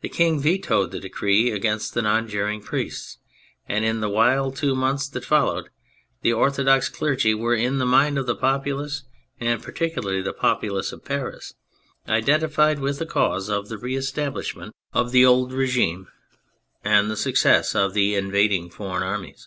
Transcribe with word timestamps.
The 0.00 0.08
King 0.08 0.40
vetoed 0.40 0.90
the 0.90 0.98
decree 0.98 1.52
against 1.52 1.94
the 1.94 2.02
non 2.02 2.26
juring 2.26 2.60
priests, 2.62 3.18
and 3.68 3.84
in 3.84 4.00
the 4.00 4.08
wild 4.08 4.56
two 4.56 4.74
months 4.74 5.06
that 5.10 5.24
followed 5.24 5.68
the 6.22 6.32
orthodox 6.32 6.88
clergy 6.88 7.32
were, 7.32 7.54
in 7.54 7.78
the 7.78 7.86
mind 7.86 8.18
of 8.18 8.26
the 8.26 8.34
populace, 8.34 9.04
and 9.38 9.62
particularly 9.62 10.20
the 10.20 10.32
populace 10.32 10.90
of 10.90 11.04
Paris, 11.04 11.54
identified 12.08 12.80
with 12.80 12.98
the 12.98 13.06
cause 13.06 13.48
of 13.48 13.68
the 13.68 13.78
re 13.78 13.94
establishment 13.94 14.74
of 14.92 15.12
the 15.12 15.20
THE 15.22 15.28
CATHOLIC 15.28 15.50
CHURCH 15.50 15.74
251 15.76 15.92
old 15.92 15.96
regime 15.96 16.08
and 16.82 17.08
the 17.08 17.16
success 17.16 17.76
of 17.76 17.94
the 17.94 18.16
invading 18.16 18.68
foreign 18.68 19.04
armies. 19.04 19.46